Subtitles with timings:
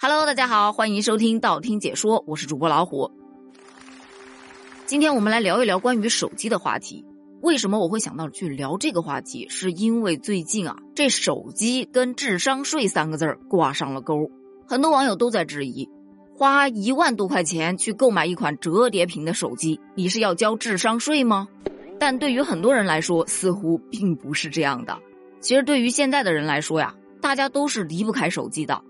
[0.00, 3.10] Hello，大家好，欢迎收听道听解说，我是主播老虎。
[4.86, 7.04] 今天我们来聊一聊关于手机的话题。
[7.42, 9.48] 为什么我会想到去聊这个话题？
[9.48, 14.30] 是因为最近啊，这手机跟智商税三个字儿挂上了钩。
[14.68, 15.88] 很多网友都在质疑，
[16.32, 21.48] 花一万多块钱去购买一款折叠屏的手机，你是要交智商税吗？
[21.98, 24.96] 但对于很多人来说，似乎并不是这样的。
[25.40, 28.80] 其实对于现在的人来说呀，大家都是离不开手机的。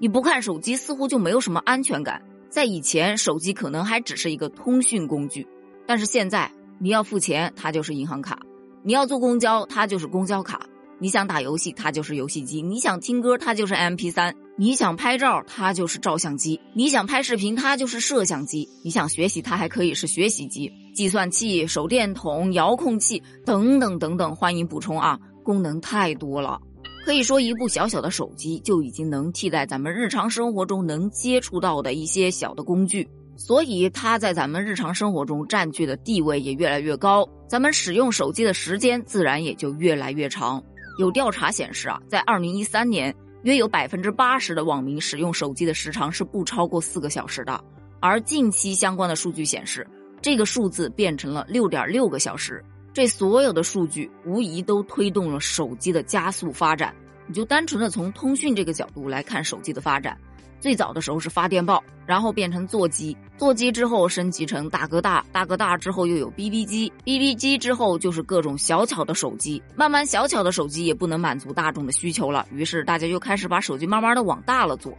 [0.00, 2.22] 你不看手机，似乎就没有什么安全感。
[2.48, 5.46] 在以前，手机可能还只是一个通讯工具，
[5.86, 8.36] 但是现在，你要付钱，它就是银行卡；
[8.82, 10.58] 你要坐公交，它就是公交卡；
[10.98, 24.36] 你想打游戏，它就是游戏机；你想听歌，它就是 MP3；你想拍照，它就是照相机；你想拍视频，它就是摄像机；你想学习，它还可以是学习机、计算器、手电筒、遥控器等等等等。
[24.36, 26.60] 欢迎补充啊，功能太多了。
[27.08, 40.62] 可以说，一部小小的手机就已经能替代咱们日常生活中能接触到的一些小的工具，所以它在咱们日常生活中占据的地位也越来越高，咱们使用手机的时间自然也就越来越长。
[40.98, 47.58] 有调查显示啊，在二零一三年，约有百分之八十的网民使用手机的时长是不超过四个小时的，
[48.00, 49.86] 而近期相关的数据显示，
[50.20, 52.62] 这个数字变成了六点六个小时。
[52.98, 56.92] 这所有的数据无疑都推动了手机的加速发展。
[57.28, 60.18] 你就单纯的从通讯这个角度来看手机的发展，
[60.58, 69.62] 最早的时候是发电报，然后变成座机，座机之后升级成大哥大，大哥大之后又有 BB 机，BB 机之后就是各种小巧的手机。
[69.76, 74.92] 慢慢小巧的手机也不能满足大众的需求了，于是大家又开始把手机慢慢的往大了做。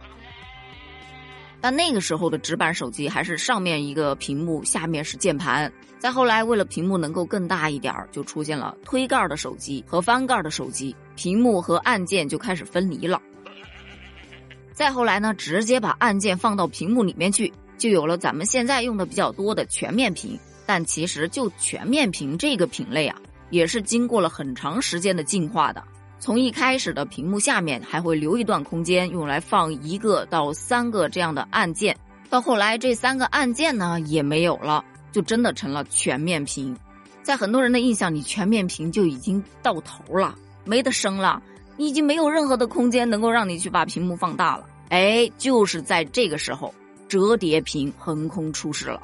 [1.60, 5.70] 但那个时候的直板手机还是上面一个屏幕，下面是键盘。
[5.98, 13.20] 再后来，为了屏幕能够更大一点儿，就出现了推盖的手机和翻盖的手机，屏幕和按键就开始分离了。
[14.72, 20.38] 再后来呢，直接把按键放到屏幕里面去，就有了咱们现在用的比较多的全面屏。
[20.64, 23.16] 但其实就全面屏这个品类啊，
[23.50, 25.82] 也是经过了很长时间的进化的。
[26.20, 31.96] 从一开始的屏幕下面还会留一段空间，用来放一个到三个这样的按键，
[32.28, 36.76] 到后来这三个按键呢也没有了，就真的成了全面屏。
[37.22, 41.42] 在很多人的印象里，全面屏就已经到头了，没得升了，
[41.78, 44.66] 你已经没有任何的空间能够让你去把屏幕放大了。
[44.90, 46.74] 哎，就是在这个时候，
[47.08, 49.00] 折叠屏横空出世了。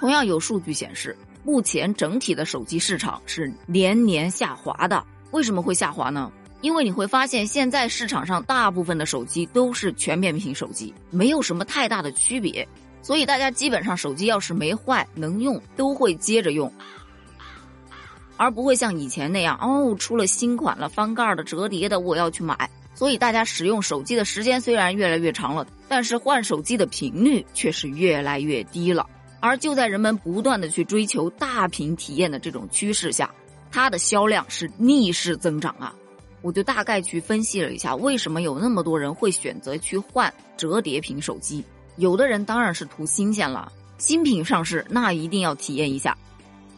[0.00, 5.02] 同样有数据显示，目前整体的手机市场是连年下滑的。
[5.30, 6.32] 为什么会下滑呢？
[6.60, 12.66] 因为你会发现，现在市场上大部分的手机都是全面屏手机，没有什么太大的区别，
[13.00, 16.72] 所以大家基本上手机要是没坏能用，都会接着用，
[18.36, 22.68] 而不会像以前那样哦，出了新款了，翻盖的、折叠的，我要去买。
[22.94, 29.06] 所以大家使用手机的时间虽然越来越长了，但是换手机的频率却是越来越低了。
[29.38, 33.32] 而就在人们不断的去追求大屏体验的这种趋势下，
[33.70, 35.94] 它的销量是逆势增长啊。
[36.42, 41.64] 我就大概去分析了一下，为什么有那么多人会选择去换折叠屏手机？
[41.96, 46.12] 有的人当然是图新鲜了，新品上市那一定要体验一下；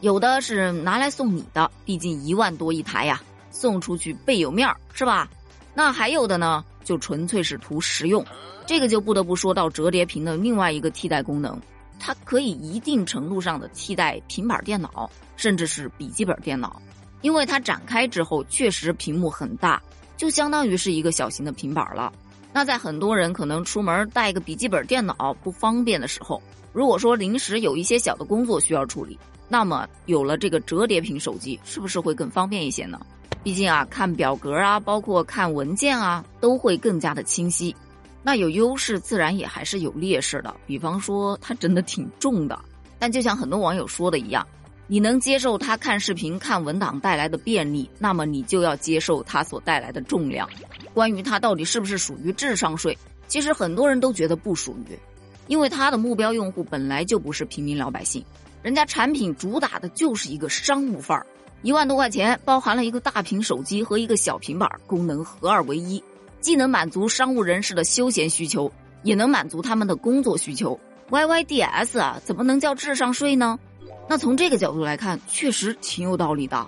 [0.01, 5.29] 有的是拿来送你的，毕竟一万多一台呀，送出去倍有面儿，是吧？
[5.75, 8.25] 那还有的呢，就纯粹是图实用。
[8.67, 11.61] 这个就不得不说到折叠屏的另外一个替代功能，
[11.99, 16.81] 它可以一定程度上的替代平板电脑，甚至是笔记本电脑。
[17.23, 19.81] 因为它展开之后确实屏幕很大，
[20.17, 22.13] 就相当于是一个小型的平板了。
[22.53, 26.43] 那在很多人可能出门带个笔记本电脑不方便的时候，
[26.73, 33.01] 如果说临时有一些小的工作需要处理，那么有了这个折叠屏手机，是不是会更方便一些呢？
[33.43, 37.75] 毕竟啊，看表格啊，包括看文件啊，都会更加的清晰。
[38.23, 40.55] 那有优势，自然也还是有劣势的。
[40.67, 42.59] 比方说，它真的挺重的。
[42.99, 44.47] 但就像很多网友说的一样。
[44.93, 50.51] 你能接受它看视频、看文档带来的便利，那么你就要接受它所带来的重量。
[50.93, 54.99] 关于它到底是不是属于智商税，其实很多人都觉得不属于，
[55.47, 58.25] 因为它的目标用户本来就不是平民老百姓，
[58.65, 61.25] 人家产品主打的就是一个商务范儿。
[61.63, 66.03] 一万多块钱包含了一个大屏手机和一个小平板，功能合二为一，
[66.41, 68.69] 既能满足商务人士的休闲需求，
[69.05, 70.77] 也能满足他们的工作需求。
[71.11, 73.57] YYDS 啊，怎么能叫智商税呢？
[74.11, 76.67] 那从这个角度来看，确实挺有道理的。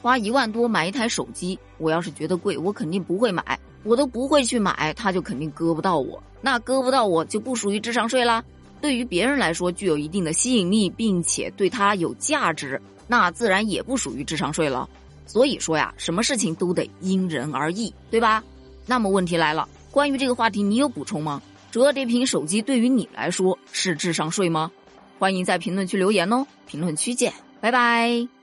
[0.00, 6.22] 花一万多买一台手机，我要是觉得贵，我肯定不会买，我都不会去买，它就肯定割不到我。
[6.40, 8.44] 那割不到我就不属于智商税啦。
[8.80, 14.88] 对于别人来说具有一定的吸引力，并且对它有价值，那自然也不属于智商税了。
[15.26, 18.40] 所以说呀，什么事情都得因人而异，对吧？
[18.86, 21.42] 那么问题来了，关于这个话题，你有补充吗？
[21.72, 24.70] 折叠屏手机对于你来说是智商税吗？
[25.18, 28.37] 欢迎在评论区留言哦，评论区见，拜拜。